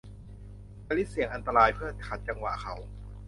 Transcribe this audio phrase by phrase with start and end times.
[0.87, 2.75] อลิซเสี่ยงอันตรายเพื่อขัดจังหวะเขา